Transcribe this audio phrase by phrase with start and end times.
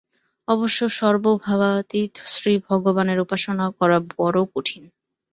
[0.47, 3.65] অবশ্য সর্বভাবাতীত শ্রীভগবানের উপাসনা
[4.17, 4.83] বড় কঠিন।